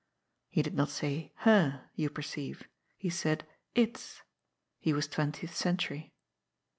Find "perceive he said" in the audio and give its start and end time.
2.09-3.45